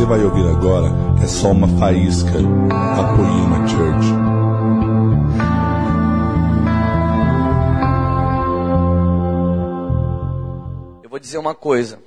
[0.00, 0.86] você vai ouvir agora
[1.22, 4.06] é só uma faísca da Poema Church.
[11.02, 11.98] Eu vou dizer uma coisa.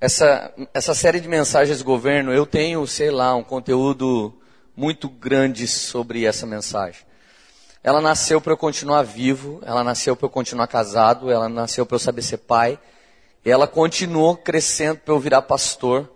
[0.00, 4.34] Essa, essa série de mensagens do governo, eu tenho, sei lá, um conteúdo
[4.76, 7.02] muito grande sobre essa mensagem.
[7.84, 11.94] Ela nasceu para eu continuar vivo, ela nasceu para eu continuar casado, ela nasceu para
[11.94, 12.76] eu saber ser pai,
[13.44, 16.10] ela continuou crescendo para eu virar pastor.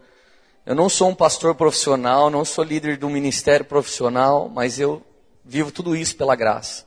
[0.68, 5.02] Eu não sou um pastor profissional, não sou líder de um ministério profissional, mas eu
[5.42, 6.86] vivo tudo isso pela graça.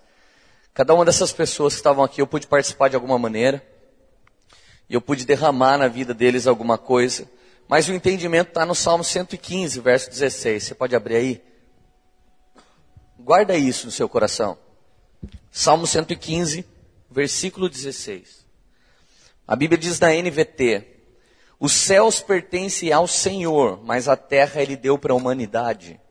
[0.72, 3.68] Cada uma dessas pessoas que estavam aqui, eu pude participar de alguma maneira,
[4.88, 7.28] e eu pude derramar na vida deles alguma coisa,
[7.68, 10.64] mas o entendimento está no Salmo 115, verso 16.
[10.64, 11.42] Você pode abrir aí?
[13.18, 14.60] Guarda isso no seu coração.
[15.50, 16.64] Salmo 115,
[17.10, 18.46] versículo 16.
[19.48, 20.86] A Bíblia diz na NVT:
[21.62, 26.02] Os céus pertencem ao Senhor, mas a terra ele deu para a humanidade.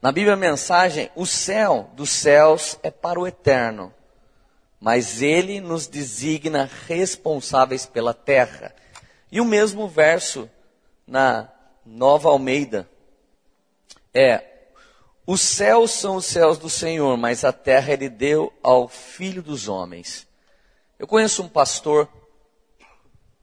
[0.00, 3.92] Na Bíblia a mensagem, o céu dos céus é para o eterno,
[4.78, 8.72] mas ele nos designa responsáveis pela terra.
[9.32, 10.48] E o mesmo verso
[11.04, 11.48] na
[11.84, 12.88] Nova Almeida
[14.14, 14.44] é:
[15.26, 19.66] Os céus são os céus do Senhor, mas a terra ele deu ao filho dos
[19.66, 20.28] homens.
[20.96, 22.08] Eu conheço um pastor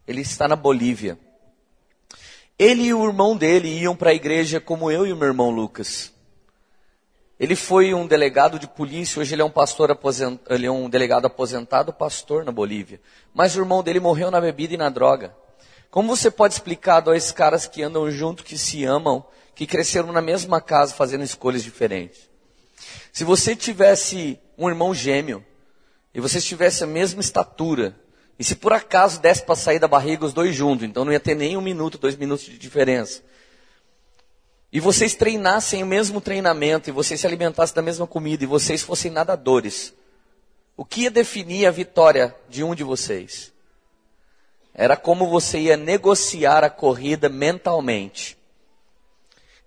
[0.08, 1.20] ele está na Bolívia.
[2.58, 5.50] Ele e o irmão dele iam para a igreja como eu e o meu irmão
[5.50, 6.12] Lucas.
[7.40, 10.90] Ele foi um delegado de polícia, hoje ele é um pastor aposentado, ele é um
[10.90, 13.00] delegado aposentado, pastor na Bolívia.
[13.32, 15.36] Mas o irmão dele morreu na bebida e na droga.
[15.92, 20.22] Como você pode explicar dois caras que andam junto, que se amam, que cresceram na
[20.22, 22.28] mesma casa fazendo escolhas diferentes?
[23.14, 25.46] Se você tivesse um irmão gêmeo
[26.14, 27.96] e vocês tivessem a mesma estatura,
[28.40, 31.20] e se por acaso desse para sair da barriga os dois juntos, então não ia
[31.20, 33.23] ter nem um minuto, dois minutos de diferença.
[34.72, 38.84] E vocês treinassem o mesmo treinamento, e vocês se alimentassem da mesma comida, e vocês
[38.84, 39.94] fossem nadadores.
[40.76, 43.52] O que ia definir a vitória de um de vocês?
[44.73, 48.38] Era como você ia negociar a corrida mentalmente.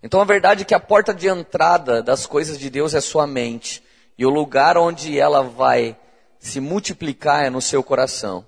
[0.02, 3.26] Então a verdade é que a porta de entrada das coisas de Deus é sua
[3.26, 3.82] mente.
[4.16, 5.96] E o lugar onde ela vai
[6.38, 8.46] se multiplicar é no seu coração.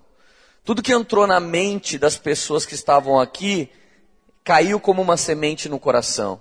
[0.65, 3.69] Tudo que entrou na mente das pessoas que estavam aqui
[4.45, 6.41] caiu como uma semente no coração.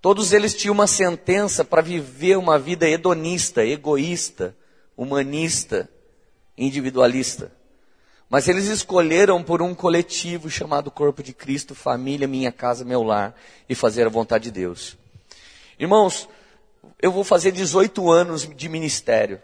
[0.00, 4.56] Todos eles tinham uma sentença para viver uma vida hedonista, egoísta,
[4.96, 5.88] humanista,
[6.58, 7.52] individualista.
[8.28, 13.34] Mas eles escolheram por um coletivo chamado Corpo de Cristo, família, minha casa, meu lar,
[13.68, 14.96] e fazer a vontade de Deus.
[15.78, 16.28] Irmãos,
[17.00, 19.40] eu vou fazer 18 anos de ministério.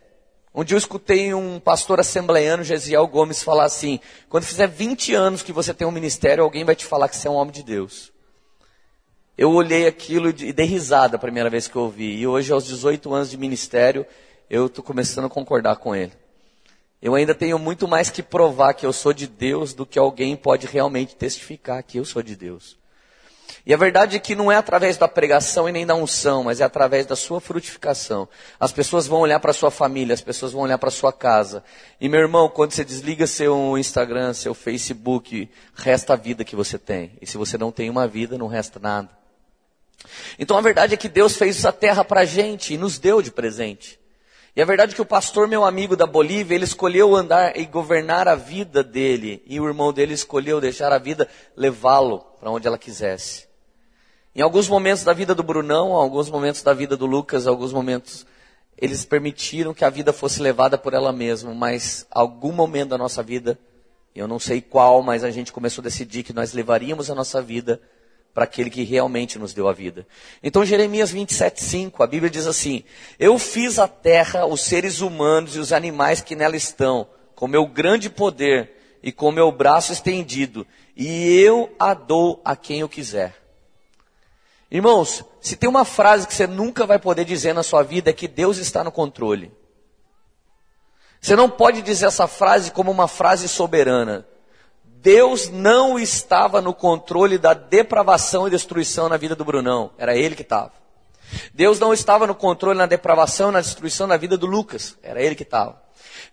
[0.64, 3.98] Dia eu escutei um pastor assembleiano, Gesiel Gomes, falar assim:
[4.28, 7.26] quando fizer 20 anos que você tem um ministério, alguém vai te falar que você
[7.26, 8.12] é um homem de Deus.
[9.36, 12.18] Eu olhei aquilo e dei risada a primeira vez que eu ouvi.
[12.18, 14.06] E hoje, aos 18 anos de ministério,
[14.48, 16.12] eu estou começando a concordar com ele.
[17.00, 20.36] Eu ainda tenho muito mais que provar que eu sou de Deus do que alguém
[20.36, 22.76] pode realmente testificar que eu sou de Deus.
[23.64, 26.60] E a verdade é que não é através da pregação e nem da unção, mas
[26.60, 28.28] é através da sua frutificação.
[28.58, 31.12] As pessoas vão olhar para a sua família, as pessoas vão olhar para a sua
[31.12, 31.62] casa.
[32.00, 36.78] E meu irmão, quando você desliga seu Instagram, seu Facebook, resta a vida que você
[36.78, 37.12] tem.
[37.20, 39.08] E se você não tem uma vida, não resta nada.
[40.38, 43.22] Então a verdade é que Deus fez essa terra para a gente e nos deu
[43.22, 44.01] de presente.
[44.54, 47.64] E a verdade é que o pastor, meu amigo da Bolívia, ele escolheu andar e
[47.64, 49.42] governar a vida dele.
[49.46, 51.26] E o irmão dele escolheu deixar a vida
[51.56, 53.48] levá-lo para onde ela quisesse.
[54.34, 58.26] Em alguns momentos da vida do Brunão, alguns momentos da vida do Lucas, alguns momentos
[58.76, 63.22] eles permitiram que a vida fosse levada por ela mesma, mas algum momento da nossa
[63.22, 63.58] vida,
[64.14, 67.40] eu não sei qual, mas a gente começou a decidir que nós levaríamos a nossa
[67.40, 67.80] vida
[68.34, 70.06] para aquele que realmente nos deu a vida.
[70.42, 72.84] Então Jeremias 27:5, a Bíblia diz assim:
[73.18, 77.66] Eu fiz a terra, os seres humanos e os animais que nela estão, com meu
[77.66, 80.66] grande poder e com meu braço estendido,
[80.96, 83.34] e eu a dou a quem eu quiser.
[84.70, 88.12] Irmãos, se tem uma frase que você nunca vai poder dizer na sua vida é
[88.12, 89.52] que Deus está no controle.
[91.20, 94.26] Você não pode dizer essa frase como uma frase soberana.
[95.02, 99.90] Deus não estava no controle da depravação e destruição na vida do Brunão.
[99.98, 100.70] Era ele que estava.
[101.52, 104.96] Deus não estava no controle na depravação e na destruição na vida do Lucas.
[105.02, 105.82] Era ele que estava.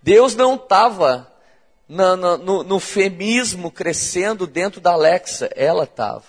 [0.04, 1.28] Deus não estava
[1.88, 5.50] no, no, no femismo crescendo dentro da Alexa.
[5.56, 6.26] Ela estava.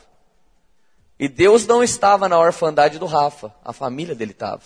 [1.18, 4.62] E Deus não estava na orfandade do Rafa, a família dele estava.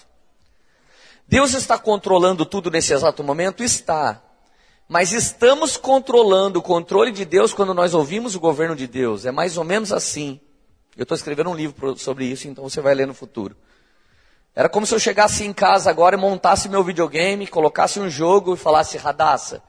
[1.27, 3.65] Deus está controlando tudo nesse exato momento?
[3.65, 4.23] Está.
[4.89, 9.25] Mas estamos controlando o controle de Deus quando nós ouvimos o governo de Deus.
[9.25, 10.41] É mais ou menos assim.
[10.97, 13.57] Eu estou escrevendo um livro sobre isso, então você vai ler no futuro.
[14.55, 18.55] Era como se eu chegasse em casa agora e montasse meu videogame, colocasse um jogo
[18.55, 19.63] e falasse, Radassa,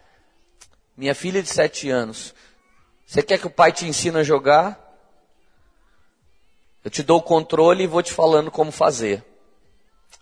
[0.95, 2.35] minha filha de sete anos,
[3.05, 4.79] você quer que o pai te ensine a jogar?
[6.83, 9.23] Eu te dou o controle e vou te falando como fazer.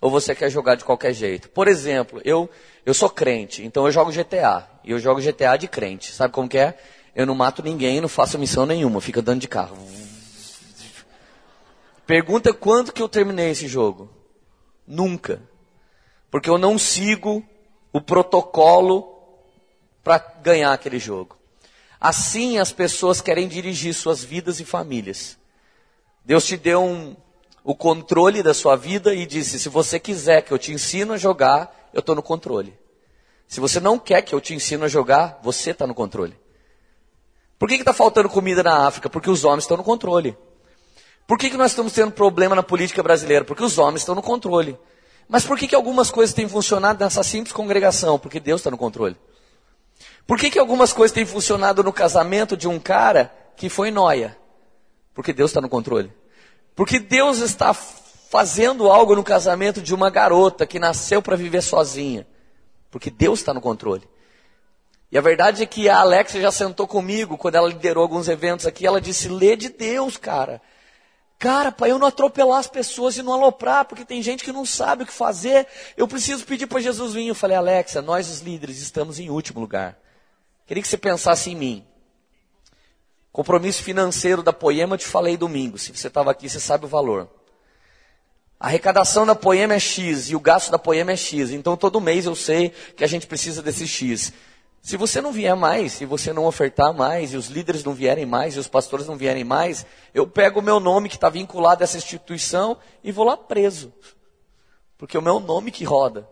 [0.04, 1.50] Ou você quer jogar de qualquer jeito?
[1.50, 2.50] Por exemplo, eu,
[2.86, 4.70] eu sou crente, então eu jogo GTA.
[4.84, 6.12] E eu jogo GTA de crente.
[6.12, 6.78] Sabe como que é?
[7.16, 9.78] Eu não mato ninguém, não faço missão nenhuma, fica dando de carro.
[12.06, 14.10] Pergunta quando que eu terminei esse jogo?
[14.86, 15.42] Nunca.
[16.30, 17.42] Porque eu não sigo
[17.94, 19.08] o protocolo
[20.04, 21.38] para ganhar aquele jogo.
[21.98, 25.38] Assim as pessoas querem dirigir suas vidas e famílias.
[26.26, 27.16] Deus te deu um,
[27.64, 31.18] o controle da sua vida e disse: se você quiser que eu te ensino a
[31.18, 32.78] jogar, eu estou no controle.
[33.48, 36.38] Se você não quer que eu te ensino a jogar, você está no controle.
[37.58, 39.10] Por que está faltando comida na África?
[39.10, 40.36] Porque os homens estão no controle.
[41.26, 43.46] Por que, que nós estamos tendo problema na política brasileira?
[43.46, 44.78] Porque os homens estão no controle.
[45.30, 48.20] Mas por que, que algumas coisas têm funcionado nessa simples congregação?
[48.20, 49.16] Porque Deus está no controle.
[50.28, 54.38] Por que, que algumas coisas têm funcionado no casamento de um cara que foi noia?
[55.14, 56.12] Porque Deus está no controle.
[56.76, 62.28] Porque Deus está fazendo algo no casamento de uma garota que nasceu para viver sozinha.
[62.90, 64.08] Porque Deus está no controle.
[65.12, 68.66] E a verdade é que a Alexia já sentou comigo quando ela liderou alguns eventos
[68.66, 68.88] aqui.
[68.88, 70.60] Ela disse: lê de Deus, cara.
[71.38, 74.66] Cara, para eu não atropelar as pessoas e não aloprar, porque tem gente que não
[74.66, 75.68] sabe o que fazer.
[75.98, 77.28] Eu preciso pedir para Jesus vir.
[77.28, 79.98] Eu falei, Alexa, nós os líderes estamos em último lugar.
[80.66, 81.86] Queria que você pensasse em mim.
[83.34, 85.80] Compromisso financeiro da Poema, eu te falei domingo.
[85.80, 87.28] Se você estava aqui, você sabe o valor.
[88.60, 91.50] A arrecadação da Poema é X e o gasto da Poema é X.
[91.50, 94.32] Então todo mês eu sei que a gente precisa desse X.
[94.84, 98.26] Se você não vier mais, se você não ofertar mais, e os líderes não vierem
[98.26, 99.84] mais, e os pastores não vierem mais,
[100.14, 103.92] eu pego o meu nome que está vinculado a essa instituição e vou lá preso.
[104.96, 106.30] Porque é o meu nome que roda.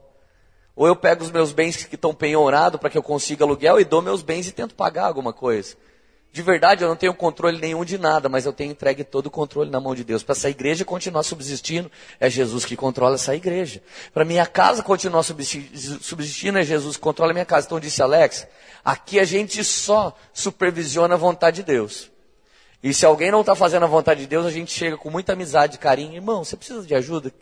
[0.76, 3.86] Ou eu pego os meus bens que estão penhorados para que eu consiga aluguel e
[3.86, 5.76] dou meus bens e tento pagar alguma coisa.
[6.34, 9.30] De verdade, eu não tenho controle nenhum de nada, mas eu tenho entregue todo o
[9.32, 10.24] controle na mão de Deus.
[10.24, 11.92] Para essa igreja continuar subsistindo,
[12.22, 13.84] é Jesus que controla essa igreja.
[14.14, 17.66] Para minha casa continuar subsistindo, é Jesus que controla a minha casa.
[17.66, 18.48] Então disse Alex,
[18.84, 22.10] aqui a gente só supervisiona a vontade de Deus.
[22.82, 25.34] E se alguém não está fazendo a vontade de Deus, a gente chega com muita
[25.34, 26.16] amizade carinho.
[26.16, 27.34] Irmão, você precisa de ajuda?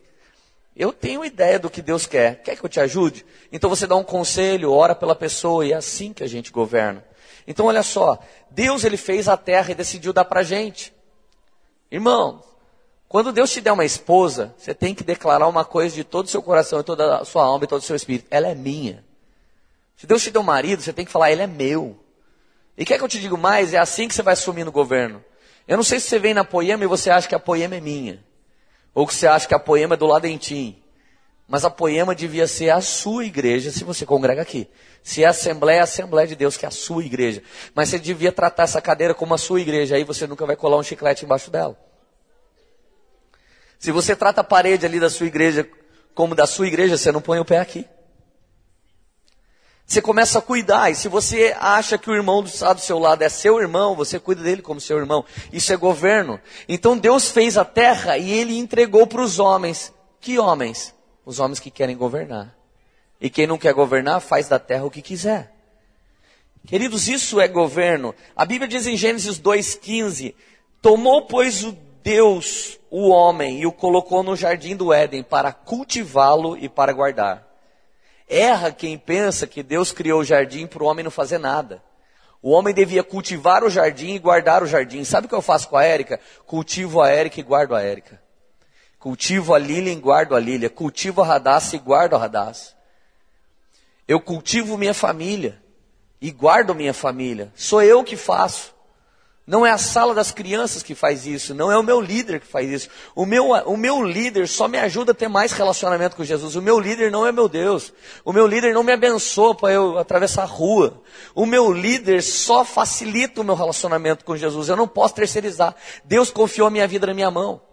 [0.75, 2.41] Eu tenho ideia do que Deus quer.
[2.41, 3.23] Quer que eu te ajude?
[3.51, 7.07] Então você dá um conselho, ora pela pessoa, e é assim que a gente governa.
[7.47, 8.19] Então olha só,
[8.51, 10.93] Deus ele fez a terra e decidiu dar para gente.
[11.91, 12.43] Irmão,
[13.07, 16.29] quando Deus te der uma esposa, você tem que declarar uma coisa de todo o
[16.29, 18.27] seu coração, toda a sua alma e todo o seu espírito.
[18.29, 19.03] Ela é minha.
[19.97, 21.99] Se Deus te der um marido, você tem que falar, ele é meu.
[22.77, 23.73] E quer que eu te diga mais?
[23.73, 25.23] É assim que você vai assumir no governo.
[25.67, 27.81] Eu não sei se você vem na poema e você acha que a poema é
[27.81, 28.23] minha.
[28.93, 30.81] Ou que você acha que a poema é do Ladentim.
[31.49, 34.69] Mas a poema devia ser a sua igreja se você congrega aqui.
[35.01, 37.41] Se é assembleia, é a assembleia de Deus, que é a sua igreja.
[37.73, 40.77] Mas você devia tratar essa cadeira como a sua igreja, aí você nunca vai colar
[40.77, 41.75] um chiclete embaixo dela.
[43.79, 45.67] Se você trata a parede ali da sua igreja
[46.13, 47.83] como da sua igreja, você não põe o pé aqui.
[49.87, 53.29] Você começa a cuidar, e se você acha que o irmão do seu lado é
[53.29, 55.25] seu irmão, você cuida dele como seu irmão.
[55.51, 56.39] Isso é governo.
[56.67, 59.91] Então Deus fez a terra e ele entregou para os homens.
[60.21, 60.93] Que homens?
[61.29, 62.55] Os homens que querem governar.
[63.21, 65.53] E quem não quer governar, faz da terra o que quiser.
[66.65, 68.15] Queridos, isso é governo.
[68.35, 70.33] A Bíblia diz em Gênesis 2,15:
[70.81, 76.57] Tomou, pois, o Deus o homem e o colocou no jardim do Éden para cultivá-lo
[76.57, 77.47] e para guardar.
[78.27, 81.79] Erra quem pensa que Deus criou o jardim para o homem não fazer nada.
[82.41, 85.03] O homem devia cultivar o jardim e guardar o jardim.
[85.03, 86.19] Sabe o que eu faço com a Érica?
[86.47, 88.19] Cultivo a Érica e guardo a Érica.
[88.99, 90.69] Cultivo a Lília e guardo a Lília.
[90.69, 92.73] Cultivo a Radassa e guardo a Radassa.
[94.05, 95.61] Eu cultivo minha família
[96.19, 97.51] e guardo minha família.
[97.55, 98.77] Sou eu que faço.
[99.47, 102.45] Não é a sala das crianças que faz isso, não é o meu líder que
[102.45, 102.89] faz isso.
[103.15, 106.55] O meu, o meu líder só me ajuda a ter mais relacionamento com Jesus.
[106.55, 107.91] O meu líder não é meu Deus.
[108.23, 111.01] O meu líder não me abençoa para eu atravessar a rua.
[111.33, 114.69] O meu líder só facilita o meu relacionamento com Jesus.
[114.69, 115.75] Eu não posso terceirizar.
[116.05, 117.68] Deus confiou a minha vida na minha mão.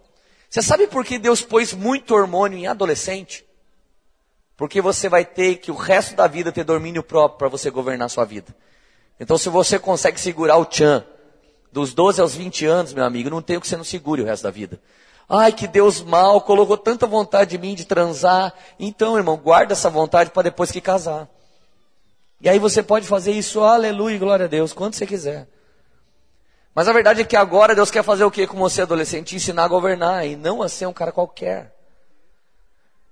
[0.49, 3.45] Você sabe por que Deus pôs muito hormônio em adolescente?
[4.55, 8.07] Porque você vai ter que o resto da vida ter domínio próprio para você governar
[8.07, 8.55] a sua vida.
[9.19, 11.05] Então, se você consegue segurar o tchan
[11.71, 14.25] dos 12 aos 20 anos, meu amigo, não tem o que você não segure o
[14.25, 14.79] resto da vida.
[15.29, 18.53] Ai, que Deus mal, colocou tanta vontade em mim de transar.
[18.79, 21.27] Então, irmão, guarda essa vontade para depois que casar.
[22.39, 25.47] E aí você pode fazer isso, aleluia, glória a Deus, quando você quiser.
[26.77, 29.35] Mas a verdade é que agora Deus quer fazer o que com você, adolescente?
[29.35, 31.73] Ensinar a governar e não a ser um cara qualquer.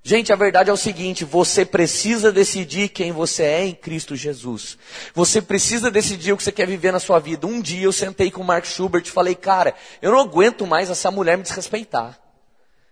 [0.03, 4.77] Gente, a verdade é o seguinte: você precisa decidir quem você é em Cristo Jesus.
[5.15, 7.48] Você precisa decidir o que você quer viver na sua vida.
[7.48, 10.91] Um dia eu sentei com o Mark Schubert e falei, cara, eu não aguento mais
[10.91, 12.19] essa mulher me desrespeitar.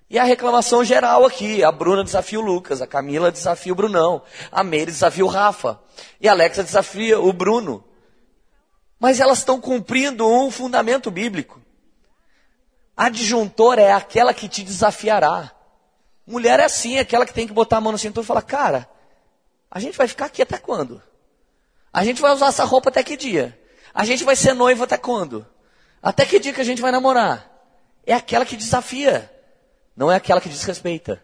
[0.10, 4.24] E a reclamação geral aqui, a Bruna desafia o Lucas, a Camila desafia o Brunão,
[4.51, 5.80] a Meire desafia o Rafa,
[6.20, 7.84] e a Alexa desafia o Bruno.
[9.03, 11.62] Mas elas estão cumprindo um fundamento bíblico.
[12.95, 15.51] A disjuntora é aquela que te desafiará.
[16.25, 18.89] Mulher é assim, aquela que tem que botar a mão no cinturão e falar, cara,
[19.69, 21.03] a gente vai ficar aqui até quando?
[21.91, 23.60] A gente vai usar essa roupa até que dia?
[23.93, 25.45] A gente vai ser noivo até quando?
[26.01, 27.51] Até que dia que a gente vai namorar?
[28.05, 29.29] É aquela que desafia.
[29.98, 31.22] Não é aquela que desrespeita.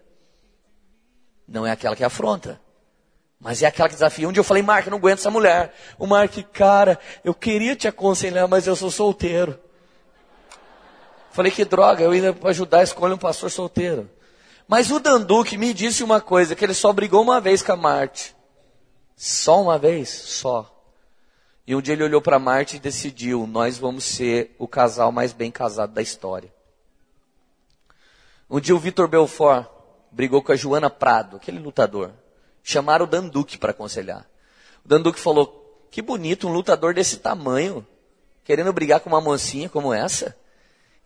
[1.48, 2.60] Não é aquela que afronta.
[3.40, 4.28] Mas é aquela que desafia.
[4.28, 5.74] Um dia eu falei, Mark, eu não aguento essa mulher.
[5.98, 9.58] O Mark, cara, eu queria te aconselhar, mas eu sou solteiro.
[11.32, 14.10] Falei, que droga, eu para ajudar, escolha um pastor solteiro.
[14.68, 17.76] Mas o Danduque me disse uma coisa, que ele só brigou uma vez com a
[17.76, 18.36] Marte.
[19.16, 20.08] Só uma vez?
[20.08, 20.76] Só.
[21.66, 25.32] E um dia ele olhou para Marte e decidiu, nós vamos ser o casal mais
[25.32, 26.52] bem casado da história.
[28.50, 29.66] Um dia o Vitor Belfort
[30.10, 32.12] brigou com a Joana Prado, aquele lutador.
[32.62, 34.26] Chamaram o Danduque para aconselhar.
[34.84, 37.86] O Danduque falou, que bonito um lutador desse tamanho,
[38.44, 40.36] querendo brigar com uma mocinha como essa.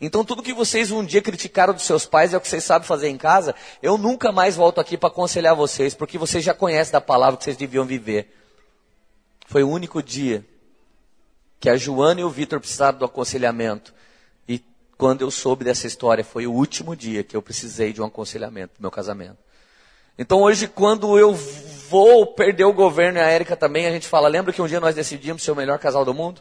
[0.00, 2.86] Então tudo que vocês um dia criticaram dos seus pais é o que vocês sabem
[2.86, 3.54] fazer em casa.
[3.82, 7.44] Eu nunca mais volto aqui para aconselhar vocês, porque vocês já conhecem da palavra que
[7.44, 8.34] vocês deviam viver.
[9.46, 10.44] Foi o único dia
[11.60, 13.94] que a Joana e o Vitor precisaram do aconselhamento.
[14.46, 14.62] E
[14.98, 18.74] quando eu soube dessa história, foi o último dia que eu precisei de um aconselhamento
[18.78, 19.38] no meu casamento.
[20.18, 24.28] Então hoje, quando eu vou perder o governo e a Érica também, a gente fala,
[24.28, 26.40] lembra que um dia nós decidimos ser o melhor casal do mundo?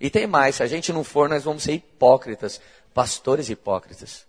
[0.00, 2.60] E tem mais, se a gente não for, nós vamos ser hipócritas
[2.98, 4.26] pastores hipócritas.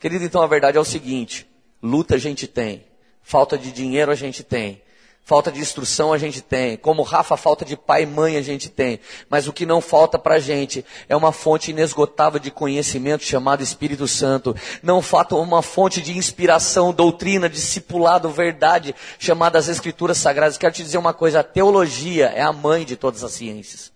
[0.00, 1.48] Querido, então a verdade é o seguinte:
[1.80, 2.84] luta a gente tem,
[3.22, 4.82] falta de dinheiro a gente tem,
[5.28, 8.70] falta de instrução a gente tem, como Rafa, falta de pai e mãe a gente
[8.70, 13.24] tem, mas o que não falta para a gente é uma fonte inesgotável de conhecimento
[13.24, 20.16] chamado Espírito Santo, não falta uma fonte de inspiração, doutrina, discipulado, verdade, chamada as Escrituras
[20.16, 20.56] Sagradas.
[20.56, 23.92] Quero te dizer uma coisa: a teologia é a mãe de todas as ciências.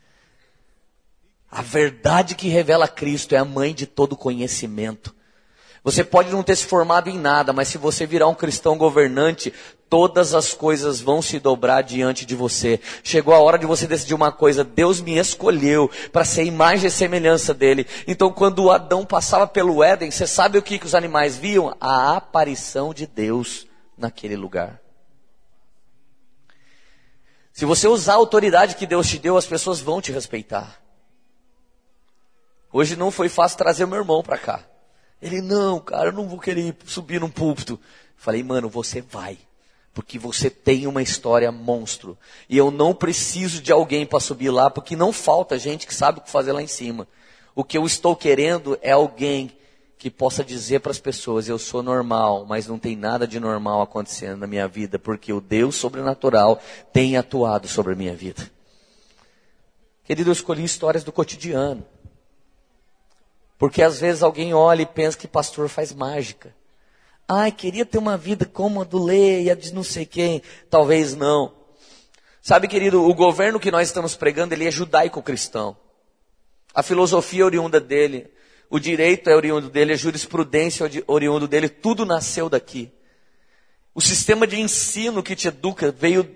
[1.50, 5.14] A verdade que revela Cristo é a mãe de todo conhecimento.
[5.84, 9.52] Você pode não ter se formado em nada, mas se você virar um cristão governante,
[9.92, 12.80] todas as coisas vão se dobrar diante de você.
[13.04, 16.90] Chegou a hora de você decidir uma coisa: Deus me escolheu para ser imagem e
[16.90, 17.86] semelhança dele.
[18.06, 21.76] Então, quando Adão passava pelo Éden, você sabe o que, que os animais viam?
[21.78, 24.80] A aparição de Deus naquele lugar.
[27.52, 30.80] Se você usar a autoridade que Deus te deu, as pessoas vão te respeitar.
[32.72, 34.64] Hoje não foi fácil trazer meu irmão para cá.
[35.20, 37.78] Ele, não, cara, eu não vou querer subir num púlpito.
[38.16, 39.36] Falei, mano, você vai.
[39.94, 42.16] Porque você tem uma história monstro.
[42.48, 46.18] E eu não preciso de alguém para subir lá, porque não falta gente que sabe
[46.18, 47.06] o que fazer lá em cima.
[47.54, 49.52] O que eu estou querendo é alguém
[49.98, 53.82] que possa dizer para as pessoas: eu sou normal, mas não tem nada de normal
[53.82, 56.60] acontecendo na minha vida, porque o Deus sobrenatural
[56.92, 58.50] tem atuado sobre a minha vida.
[60.04, 61.84] Querido, eu escolhi histórias do cotidiano.
[63.58, 66.52] Porque às vezes alguém olha e pensa que pastor faz mágica.
[67.34, 70.42] Ai, queria ter uma vida como a do Leia, de não sei quem.
[70.68, 71.54] Talvez não.
[72.42, 75.74] Sabe, querido, o governo que nós estamos pregando, ele é judaico-cristão.
[76.74, 78.30] A filosofia é oriunda dele,
[78.68, 82.92] o direito é oriundo dele, a jurisprudência é oriundo dele, tudo nasceu daqui.
[83.94, 86.28] O sistema de ensino que te educa veio,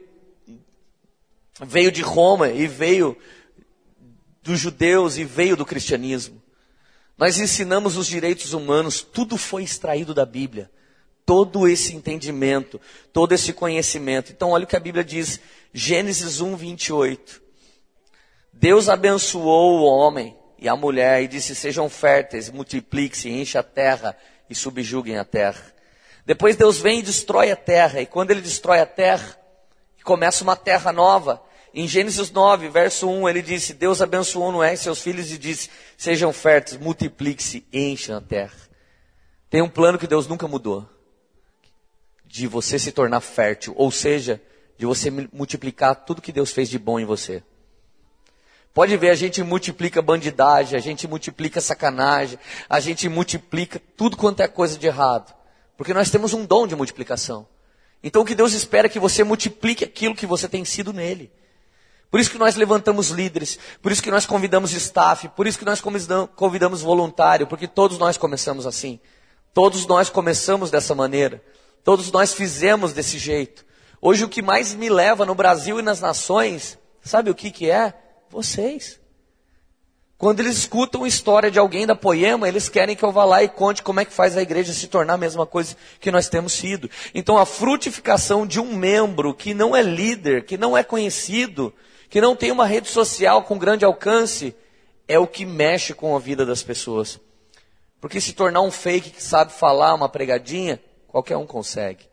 [1.60, 3.18] veio de Roma e veio
[4.42, 6.42] dos judeus e veio do cristianismo.
[7.18, 10.70] Nós ensinamos os direitos humanos, tudo foi extraído da Bíblia.
[11.26, 12.80] Todo esse entendimento,
[13.12, 14.32] todo esse conhecimento.
[14.32, 15.40] Então, olha o que a Bíblia diz,
[15.74, 17.42] Gênesis 1, 28.
[18.52, 24.16] Deus abençoou o homem e a mulher e disse: Sejam férteis, multipliquem-se, enchem a terra
[24.48, 25.74] e subjuguem a terra.
[26.24, 29.36] Depois Deus vem e destrói a terra, e quando ele destrói a terra,
[30.02, 31.42] começa uma terra nova,
[31.74, 35.68] em Gênesis 9, verso 1, ele disse: Deus abençoou Noé e seus filhos e disse:
[35.98, 38.56] Sejam férteis, multipliquem-se, enchem a terra.
[39.50, 40.88] Tem um plano que Deus nunca mudou:
[42.36, 44.40] de você se tornar fértil, ou seja,
[44.76, 47.42] de você multiplicar tudo que Deus fez de bom em você.
[48.74, 52.38] Pode ver, a gente multiplica bandidagem, a gente multiplica sacanagem,
[52.68, 55.34] a gente multiplica tudo quanto é coisa de errado.
[55.78, 57.48] Porque nós temos um dom de multiplicação.
[58.02, 61.32] Então o que Deus espera é que você multiplique aquilo que você tem sido nele.
[62.10, 65.64] Por isso que nós levantamos líderes, por isso que nós convidamos staff, por isso que
[65.64, 69.00] nós convidamos voluntário, porque todos nós começamos assim.
[69.54, 71.42] Todos nós começamos dessa maneira.
[71.86, 73.64] Todos nós fizemos desse jeito.
[74.02, 77.70] Hoje o que mais me leva no Brasil e nas nações, sabe o que que
[77.70, 77.94] é?
[78.28, 78.98] Vocês.
[80.18, 83.44] Quando eles escutam a história de alguém da Poema, eles querem que eu vá lá
[83.44, 86.28] e conte como é que faz a igreja se tornar a mesma coisa que nós
[86.28, 86.90] temos sido.
[87.14, 91.72] Então a frutificação de um membro que não é líder, que não é conhecido,
[92.10, 94.56] que não tem uma rede social com grande alcance,
[95.06, 97.20] é o que mexe com a vida das pessoas.
[98.00, 100.80] Porque se tornar um fake que sabe falar uma pregadinha,
[101.16, 102.04] qualquer um consegue.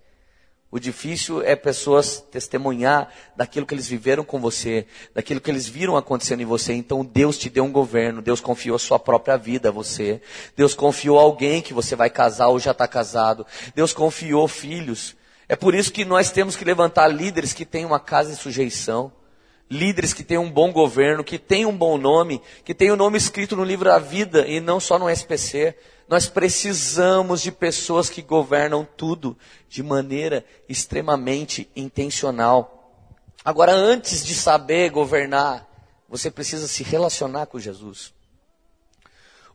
[0.72, 5.98] O difícil é pessoas testemunhar daquilo que eles viveram com você, daquilo que eles viram
[5.98, 6.72] acontecendo em você.
[6.72, 10.22] Então Deus te deu um governo, Deus confiou a sua própria vida a você.
[10.56, 13.46] Deus confiou alguém que você vai casar ou já está casado.
[13.76, 15.18] Deus confiou filhos.
[15.50, 19.12] É por isso que nós temos que levantar líderes que têm uma casa em sujeição.
[19.70, 23.18] Líderes que têm um bom governo, que têm um bom nome, que têm o nome
[23.18, 25.76] escrito no livro da vida e não só no SPC.
[26.08, 29.38] Nós precisamos de pessoas que governam tudo
[29.70, 32.92] de maneira extremamente intencional.
[33.44, 35.68] Agora, antes de saber governar,
[36.08, 38.14] você precisa se relacionar com Jesus.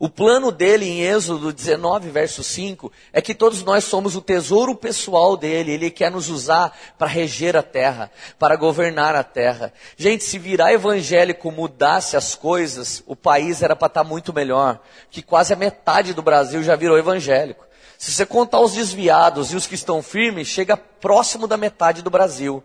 [0.01, 4.77] O plano dele em Êxodo 19, verso 5, é que todos nós somos o tesouro
[4.77, 5.73] pessoal dele.
[5.73, 9.73] Ele quer nos usar para reger a terra, para governar a terra.
[9.97, 14.81] Gente, se virar evangélico mudasse as coisas, o país era para estar tá muito melhor.
[15.11, 17.67] Que quase a metade do Brasil já virou evangélico.
[17.99, 22.11] Se você contar os desviados e os que estão firmes, chega próximo da metade do
[22.11, 22.63] Brasil.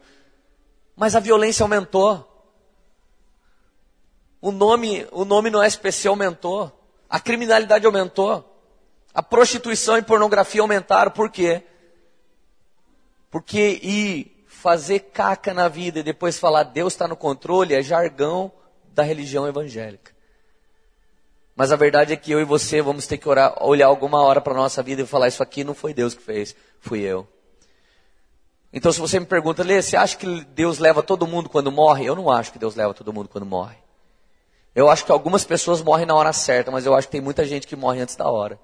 [0.96, 2.30] Mas a violência aumentou.
[4.40, 6.83] O nome, o nome no SPC aumentou.
[7.14, 8.44] A criminalidade aumentou.
[9.14, 11.12] A prostituição e pornografia aumentaram.
[11.12, 11.62] Por quê?
[13.30, 18.52] Porque ir fazer caca na vida e depois falar Deus está no controle é jargão
[18.88, 20.12] da religião evangélica.
[21.56, 24.42] Mas a verdade é que eu e você vamos ter que orar, olhar alguma hora
[24.42, 27.28] para a nossa vida e falar: Isso aqui não foi Deus que fez, fui eu.
[28.74, 32.08] Então, se você me pergunta, Lê, você acha que Deus leva todo mundo quando morre?
[32.08, 33.83] Eu não acho que Deus leva todo mundo quando morre.
[34.76, 37.46] Eu acho que algumas pessoas morrem na hora certa, mas eu acho que tem muita
[37.46, 38.60] gente que morre antes da hora.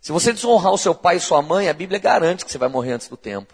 [0.00, 2.68] Se você desonrar o seu pai e sua mãe, a Bíblia garante que você vai
[2.68, 3.52] morrer antes do tempo.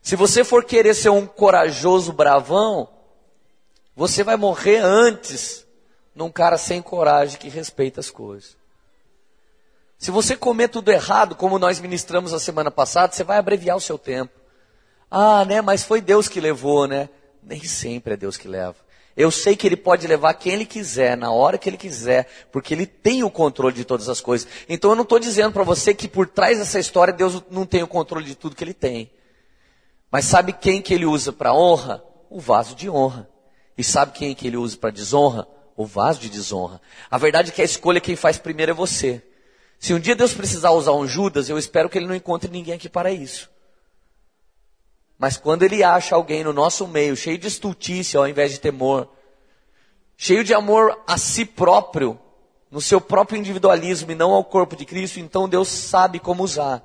[0.00, 2.88] Se você for querer ser um corajoso bravão,
[3.94, 5.66] você vai morrer antes
[6.14, 8.56] num cara sem coragem que respeita as coisas.
[9.98, 13.80] Se você comer tudo errado, como nós ministramos a semana passada, você vai abreviar o
[13.80, 14.32] seu tempo.
[15.10, 17.08] Ah, né, mas foi Deus que levou, né?
[17.42, 18.76] Nem sempre é Deus que leva.
[19.16, 22.74] Eu sei que ele pode levar quem ele quiser, na hora que ele quiser, porque
[22.74, 24.46] ele tem o controle de todas as coisas.
[24.68, 27.82] Então eu não estou dizendo para você que por trás dessa história Deus não tem
[27.82, 29.10] o controle de tudo que ele tem.
[30.10, 32.04] Mas sabe quem que ele usa para honra?
[32.28, 33.28] O vaso de honra.
[33.78, 35.48] E sabe quem que ele usa para desonra?
[35.74, 36.80] O vaso de desonra.
[37.10, 39.22] A verdade é que a escolha quem faz primeiro é você.
[39.78, 42.74] Se um dia Deus precisar usar um Judas, eu espero que ele não encontre ninguém
[42.74, 43.50] aqui para isso.
[45.18, 49.08] Mas quando ele acha alguém no nosso meio, cheio de estultícia ao invés de temor,
[50.16, 52.18] cheio de amor a si próprio,
[52.70, 56.82] no seu próprio individualismo e não ao corpo de Cristo, então Deus sabe como usar.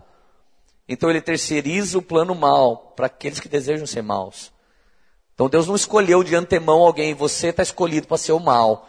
[0.88, 4.52] Então ele terceiriza o plano mal para aqueles que desejam ser maus.
[5.34, 8.88] Então Deus não escolheu de antemão alguém, você está escolhido para ser o mal.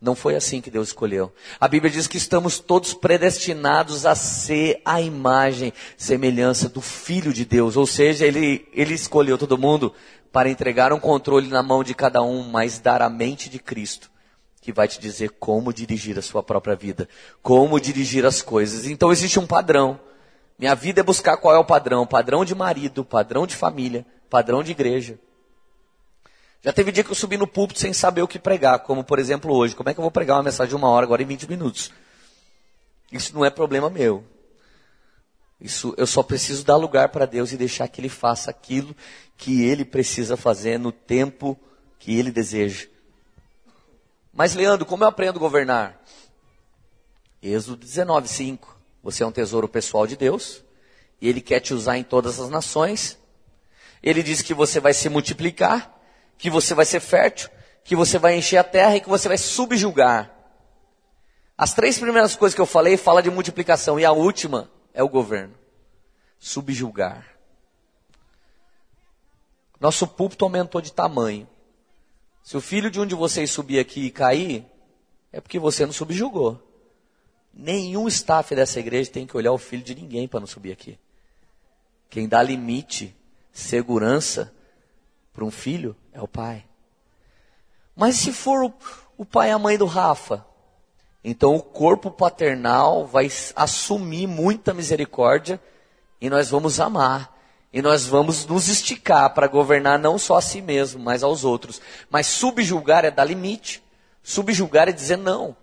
[0.00, 1.32] Não foi assim que Deus escolheu.
[1.58, 7.44] A Bíblia diz que estamos todos predestinados a ser a imagem, semelhança do Filho de
[7.44, 7.76] Deus.
[7.76, 9.92] Ou seja, ele, ele escolheu todo mundo
[10.32, 14.08] para entregar um controle na mão de cada um, mas dar a mente de Cristo,
[14.60, 17.08] que vai te dizer como dirigir a sua própria vida,
[17.42, 18.86] como dirigir as coisas.
[18.86, 19.98] Então existe um padrão.
[20.56, 24.62] Minha vida é buscar qual é o padrão: padrão de marido, padrão de família, padrão
[24.62, 25.18] de igreja.
[26.62, 29.18] Já teve dia que eu subi no púlpito sem saber o que pregar, como por
[29.18, 29.76] exemplo hoje.
[29.76, 31.92] Como é que eu vou pregar uma mensagem de uma hora agora em 20 minutos?
[33.12, 34.24] Isso não é problema meu.
[35.60, 38.94] Isso eu só preciso dar lugar para Deus e deixar que Ele faça aquilo
[39.36, 41.58] que Ele precisa fazer no tempo
[41.98, 42.86] que Ele deseja.
[44.32, 46.00] Mas Leandro, como eu aprendo a governar?
[47.42, 48.78] Êxodo 19, 5.
[49.02, 50.62] Você é um tesouro pessoal de Deus
[51.20, 53.16] e Ele quer te usar em todas as nações.
[54.02, 55.97] Ele diz que você vai se multiplicar
[56.38, 57.50] que você vai ser fértil,
[57.84, 60.32] que você vai encher a terra e que você vai subjugar.
[61.56, 65.08] As três primeiras coisas que eu falei fala de multiplicação e a última é o
[65.08, 65.54] governo.
[66.38, 67.26] Subjugar.
[69.80, 71.48] Nosso púlpito aumentou de tamanho.
[72.44, 74.64] Se o filho de um de vocês subir aqui e cair,
[75.32, 76.62] é porque você não subjugou.
[77.52, 80.98] Nenhum staff dessa igreja tem que olhar o filho de ninguém para não subir aqui.
[82.08, 83.14] Quem dá limite,
[83.52, 84.54] segurança,
[85.38, 86.64] para um filho é o pai.
[87.94, 88.74] Mas se for o,
[89.16, 90.44] o pai e a mãe do Rafa,
[91.22, 95.60] então o corpo paternal vai assumir muita misericórdia
[96.20, 97.38] e nós vamos amar.
[97.72, 101.80] E nós vamos nos esticar para governar não só a si mesmo, mas aos outros.
[102.10, 103.80] Mas subjulgar é dar limite.
[104.24, 105.56] Subjulgar é dizer não.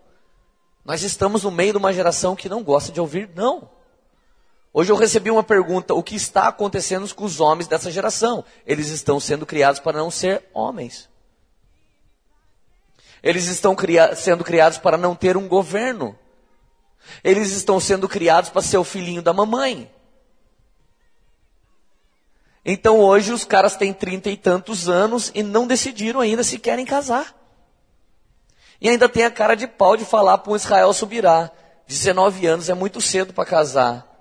[0.86, 3.70] Nós estamos no meio de uma geração que não gosta de ouvir não.
[4.78, 8.44] Hoje eu recebi uma pergunta: o que está acontecendo com os homens dessa geração?
[8.68, 11.10] Eles estão sendo criados para não ser homens.
[13.24, 16.14] Eles estão cria sendo criados para não ter um governo.
[17.24, 19.90] Eles estão sendo criados para ser o filhinho da mamãe.
[22.66, 26.86] Então hoje os caras têm trinta e tantos anos e não decidiram ainda se querem
[26.86, 27.34] casar.
[28.82, 31.50] E ainda tem a cara de pau de falar para um Israel subirá.
[31.88, 34.15] 19 anos é muito cedo para casar.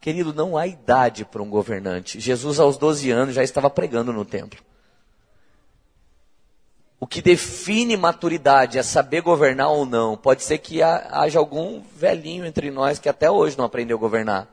[0.00, 2.20] Querido, não há idade para um governante.
[2.20, 4.60] Jesus, aos 12 anos, já estava pregando no templo.
[7.00, 10.16] O que define maturidade é saber governar ou não.
[10.16, 14.48] Pode ser que haja algum velhinho entre nós que até hoje não aprendeu a governar.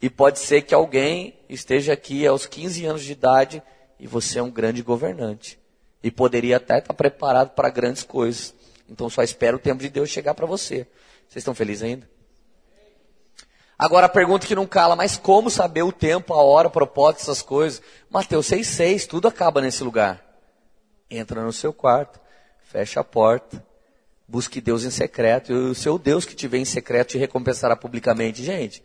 [0.00, 3.62] E pode ser que alguém esteja aqui aos 15 anos de idade
[3.98, 5.58] e você é um grande governante.
[6.02, 8.54] E poderia até estar preparado para grandes coisas.
[8.88, 10.86] Então só espera o tempo de Deus chegar para você.
[11.28, 12.17] Vocês estão felizes ainda?
[13.78, 17.22] Agora a pergunta que não cala, mas como saber o tempo, a hora, o propósito,
[17.22, 17.80] essas coisas?
[18.10, 20.28] Mateus 6,6, tudo acaba nesse lugar
[21.10, 22.20] entra no seu quarto,
[22.60, 23.64] fecha a porta,
[24.26, 27.74] busque Deus em secreto, e o seu Deus que te vê em secreto te recompensará
[27.74, 28.44] publicamente.
[28.44, 28.82] Gente,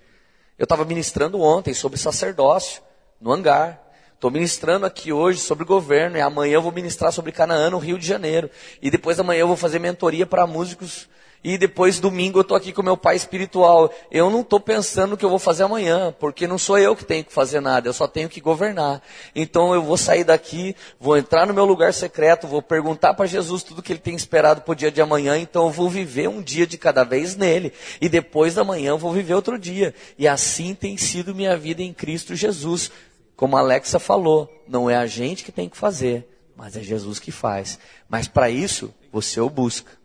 [0.57, 2.81] eu estava ministrando ontem sobre sacerdócio,
[3.19, 3.81] no hangar.
[4.13, 7.99] Estou ministrando aqui hoje sobre governo, e amanhã eu vou ministrar sobre Canaã, no Rio
[7.99, 8.49] de Janeiro.
[8.81, 11.09] E depois da manhã eu vou fazer mentoria para músicos
[11.43, 13.93] e depois domingo eu estou aqui com meu pai espiritual.
[14.09, 17.03] Eu não estou pensando no que eu vou fazer amanhã, porque não sou eu que
[17.03, 19.01] tenho que fazer nada, eu só tenho que governar.
[19.35, 23.61] Então eu vou sair daqui, vou entrar no meu lugar secreto, vou perguntar para Jesus
[23.61, 26.41] tudo que ele tem esperado para o dia de amanhã, então eu vou viver um
[26.41, 27.73] dia de cada vez nele.
[27.99, 29.93] E depois da manhã eu vou viver outro dia.
[30.17, 32.89] E assim tem sido minha vida em Cristo Jesus.
[33.35, 36.25] Como a Alexa falou, não é a gente que tem que fazer,
[36.55, 37.79] mas é Jesus que faz.
[38.07, 40.02] Mas para isso, você o busca.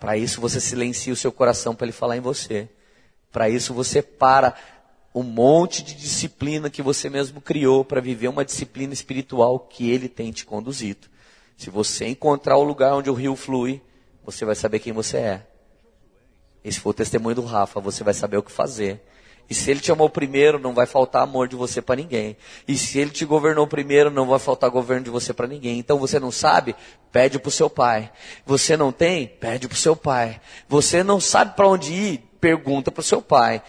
[0.00, 2.68] Para isso você silencia o seu coração para ele falar em você.
[3.30, 4.54] Para isso você para
[5.14, 10.08] um monte de disciplina que você mesmo criou para viver uma disciplina espiritual que ele
[10.08, 11.06] tem te conduzido.
[11.56, 13.82] Se você encontrar o lugar onde o rio flui,
[14.24, 15.46] você vai saber quem você é.
[16.64, 19.02] Esse foi o testemunho do Rafa, você vai saber o que fazer.
[19.48, 22.36] E se ele te amou primeiro, não vai faltar amor de você para ninguém.
[22.68, 25.78] E se ele te governou primeiro, não vai faltar governo de você para ninguém.
[25.78, 26.76] Então você não sabe?
[27.10, 28.10] Pede para o seu pai.
[28.46, 29.26] Você não tem?
[29.26, 30.40] Pede para o seu pai.
[30.68, 32.18] Você não sabe para onde ir?
[32.40, 33.62] Pergunta para o seu pai.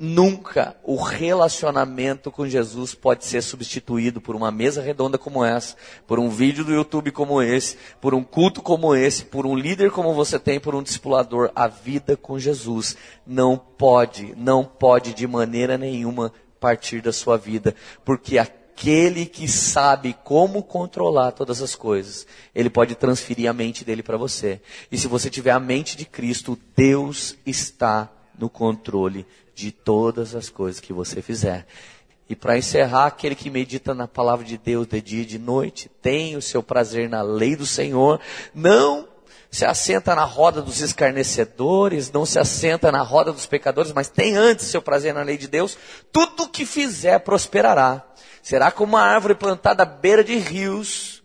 [0.00, 5.74] Nunca o relacionamento com Jesus pode ser substituído por uma mesa redonda como essa,
[6.06, 9.90] por um vídeo do YouTube como esse, por um culto como esse, por um líder
[9.90, 11.50] como você tem, por um discipulador.
[11.52, 17.74] A vida com Jesus não pode, não pode de maneira nenhuma partir da sua vida,
[18.04, 24.04] porque aquele que sabe como controlar todas as coisas, ele pode transferir a mente dele
[24.04, 24.60] para você.
[24.92, 30.48] E se você tiver a mente de Cristo, Deus está no controle de todas as
[30.48, 31.66] coisas que você fizer.
[32.28, 35.90] E para encerrar, aquele que medita na palavra de Deus de dia e de noite,
[36.02, 38.20] tem o seu prazer na lei do Senhor,
[38.54, 39.08] não
[39.50, 44.36] se assenta na roda dos escarnecedores, não se assenta na roda dos pecadores, mas tem
[44.36, 45.78] antes seu prazer na lei de Deus,
[46.12, 48.04] tudo que fizer prosperará.
[48.42, 51.22] Será como uma árvore plantada à beira de rios,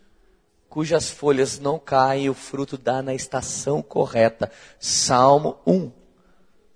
[0.70, 4.50] cujas folhas não caem e o fruto dá na estação correta.
[4.80, 6.03] Salmo 1.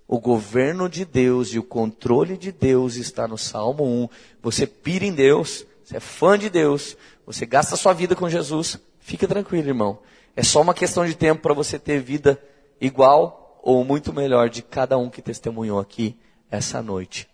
[0.08, 4.10] O governo de Deus e o controle de Deus está no Salmo 1.
[4.41, 8.80] Você pira em Deus, você é fã de Deus, você gasta sua vida com Jesus.
[9.02, 10.00] Fica tranquilo, irmão.
[10.34, 12.41] É só uma questão de tempo para você ter vida
[12.80, 16.17] igual ou muito melhor de cada um que testemunhou aqui
[16.50, 17.28] essa noite.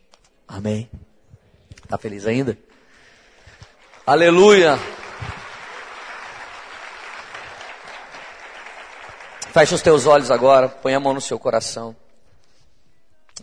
[0.48, 0.90] Amém.
[1.88, 2.58] Tá feliz ainda?
[4.04, 4.80] Aleluia.
[9.52, 11.96] Feche os teus olhos agora, põe a mão no seu coração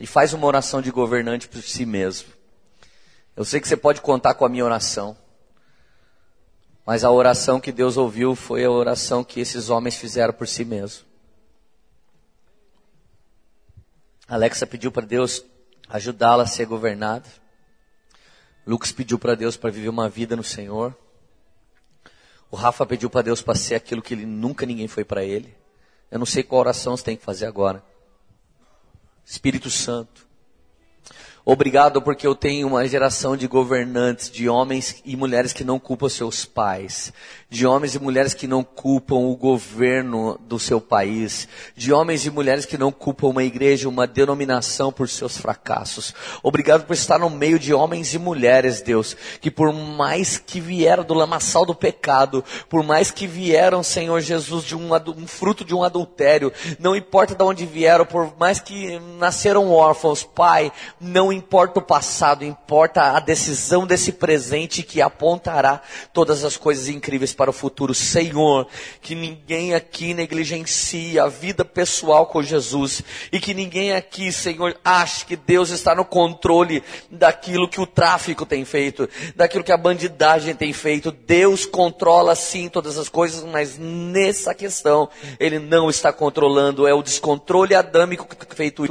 [0.01, 2.33] e faz uma oração de governante por si mesmo.
[3.37, 5.17] Eu sei que você pode contar com a minha oração,
[6.87, 10.65] mas a oração que Deus ouviu foi a oração que esses homens fizeram por si
[10.65, 11.05] mesmo.
[14.27, 15.45] Alexa pediu para Deus
[15.89, 17.29] ajudá-la a ser governada.
[18.67, 20.97] Lucas pediu para Deus para viver uma vida no Senhor.
[22.51, 25.55] O Rafa pediu para Deus para ser aquilo que ele nunca ninguém foi para ele.
[26.11, 27.90] Eu não sei qual oração você tem que fazer agora.
[29.25, 30.30] Espírito Santo.
[31.53, 36.09] Obrigado porque eu tenho uma geração de governantes, de homens e mulheres que não culpam
[36.09, 37.13] seus pais,
[37.49, 42.31] de homens e mulheres que não culpam o governo do seu país, de homens e
[42.31, 46.15] mulheres que não culpam uma igreja, uma denominação por seus fracassos.
[46.41, 51.03] Obrigado por estar no meio de homens e mulheres, Deus, que por mais que vieram
[51.03, 55.75] do lamaçal do pecado, por mais que vieram, Senhor Jesus, de um, um fruto de
[55.75, 61.40] um adultério, não importa de onde vieram, por mais que nasceram órfãos, Pai, não importa
[61.77, 65.81] o passado, importa a decisão desse presente que apontará
[66.13, 67.95] todas as coisas incríveis para o futuro.
[67.95, 68.67] Senhor,
[69.01, 75.27] que ninguém aqui negligencie a vida pessoal com Jesus e que ninguém aqui, Senhor, ache
[75.27, 80.55] que Deus está no controle daquilo que o tráfico tem feito, daquilo que a bandidagem
[80.55, 81.11] tem feito.
[81.11, 87.03] Deus controla sim todas as coisas, mas nessa questão ele não está controlando, é o
[87.03, 88.85] descontrole adâmico feito.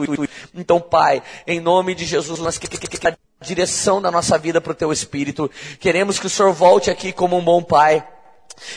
[0.53, 4.71] Então, Pai, em nome de Jesus Jesus, nós queremos a direção da nossa vida para
[4.71, 5.49] o teu Espírito.
[5.79, 8.07] Queremos que o Senhor volte aqui como um bom Pai.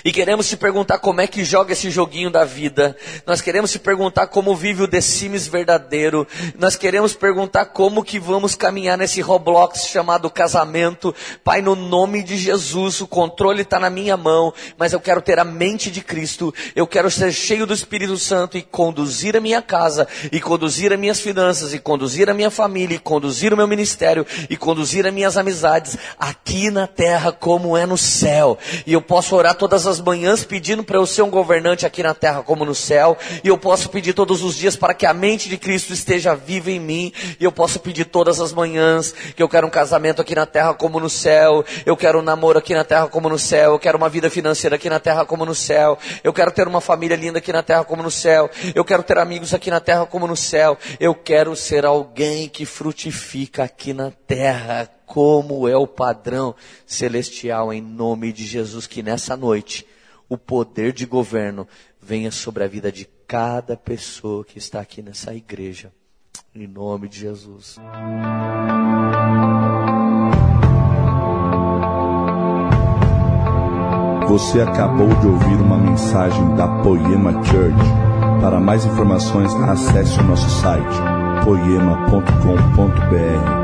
[0.04, 2.96] E queremos te perguntar como é que joga esse joguinho da vida.
[3.26, 6.26] Nós queremos te perguntar como vive o The Sims verdadeiro.
[6.58, 11.14] Nós queremos perguntar como que vamos caminhar nesse Roblox chamado casamento.
[11.44, 15.38] Pai, no nome de Jesus, o controle está na minha mão, mas eu quero ter
[15.38, 16.52] a mente de Cristo.
[16.74, 20.98] Eu quero ser cheio do Espírito Santo e conduzir a minha casa, e conduzir as
[20.98, 25.14] minhas finanças, e conduzir a minha família, e conduzir o meu ministério, e conduzir as
[25.14, 28.58] minhas amizades aqui na terra como é no céu.
[28.86, 32.12] E eu posso orar todas as manhãs pedindo para eu ser um governante aqui na
[32.12, 35.48] terra como no céu, e eu posso pedir todos os dias para que a mente
[35.48, 39.48] de Cristo esteja viva em mim, e eu posso pedir todas as manhãs que eu
[39.48, 42.82] quero um casamento aqui na terra como no céu, eu quero um namoro aqui na
[42.82, 45.96] terra como no céu, eu quero uma vida financeira aqui na terra como no céu,
[46.24, 49.16] eu quero ter uma família linda aqui na terra como no céu, eu quero ter
[49.16, 54.10] amigos aqui na terra como no céu, eu quero ser alguém que frutifica aqui na
[54.26, 56.54] terra como é o padrão
[56.86, 59.86] celestial em nome de Jesus, que nessa noite
[60.26, 61.68] o poder de governo
[62.00, 65.92] venha sobre a vida de cada pessoa que está aqui nessa igreja.
[66.54, 67.76] Em nome de Jesus.
[74.28, 77.76] Você acabou de ouvir uma mensagem da Poema Church.
[78.40, 80.96] Para mais informações, acesse o nosso site
[81.44, 83.61] poema.com.br